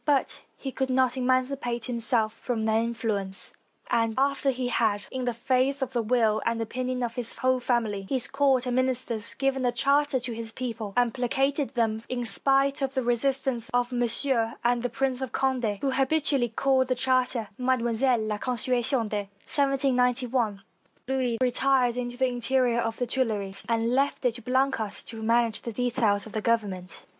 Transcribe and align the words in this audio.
But 0.03 0.41
he 0.57 0.71
could 0.71 0.89
not 0.89 1.15
emancipate 1.15 1.85
himself 1.85 2.33
from 2.33 2.63
their 2.63 2.79
influence; 2.79 3.53
and 3.91 4.15
after 4.17 4.49
he 4.49 4.69
had, 4.69 5.03
in 5.11 5.25
the 5.25 5.31
face 5.31 5.83
of 5.83 5.93
the 5.93 6.01
will 6.01 6.41
and 6.43 6.59
opinion 6.59 7.03
of 7.03 7.13
his 7.13 7.37
whole 7.37 7.59
family, 7.59 8.07
his 8.09 8.27
court 8.27 8.65
and 8.65 8.77
min 8.77 8.89
isters, 8.89 9.35
given 9.37 9.63
a 9.63 9.71
charter 9.71 10.19
to 10.19 10.33
his 10.33 10.51
people, 10.51 10.93
and 10.97 11.13
placated 11.13 11.75
them 11.75 12.01
in 12.09 12.25
spite 12.25 12.81
of 12.81 12.95
the 12.95 13.03
resistance 13.03 13.69
of 13.75 13.91
Monsieur 13.91 14.55
and 14.63 14.81
the 14.81 14.89
Prince 14.89 15.21
of 15.21 15.31
Conde, 15.33 15.77
who 15.81 15.91
habitually 15.91 16.49
called 16.49 16.87
the 16.87 16.95
charter 16.95 17.49
Mademoiselle 17.59 18.21
la 18.21 18.39
Constitution 18.39 19.07
de 19.07 19.29
lygi, 19.55 20.59
Louis 21.07 21.37
retired 21.39 21.95
into 21.95 22.17
the 22.17 22.25
interior 22.27 22.79
of 22.79 22.97
the 22.97 23.05
Tuileries, 23.05 23.67
and 23.69 23.91
left 23.93 24.25
it 24.25 24.33
to 24.33 24.41
Blacas 24.41 25.03
to 25.05 25.21
manage 25.21 25.61
the 25.61 25.71
details 25.71 26.25
of 26.25 26.31
Government. 26.41 27.05